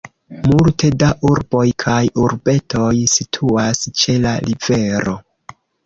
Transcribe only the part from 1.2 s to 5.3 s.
urboj kaj urbetoj situas ĉe la rivero.